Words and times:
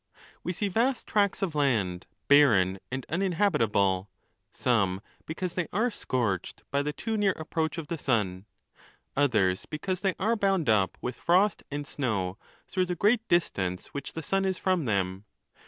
We 0.43 0.51
see 0.51 0.67
vast 0.67 1.05
tracts 1.05 1.43
of 1.43 1.53
land 1.53 2.07
barren 2.27 2.79
and 2.91 3.05
uninhabi 3.07 3.59
table; 3.59 4.09
some, 4.51 4.99
because 5.27 5.53
they 5.53 5.67
are 5.71 5.91
scorched 5.91 6.63
by 6.71 6.81
the 6.81 6.91
too 6.91 7.17
near 7.17 7.33
approach 7.33 7.77
of 7.77 7.85
the 7.85 7.99
sun; 7.99 8.45
others, 9.15 9.67
because 9.67 10.01
they 10.01 10.15
are 10.17 10.35
bound 10.35 10.69
up 10.69 10.97
with 11.01 11.17
frost 11.17 11.61
and 11.69 11.85
snow, 11.85 12.39
through 12.67 12.87
the 12.87 12.95
great 12.95 13.27
distance 13.27 13.93
which 13.93 14.13
the 14.13 14.23
sun 14.23 14.43
is 14.43 14.57
from 14.57 14.85
them. 14.85 15.23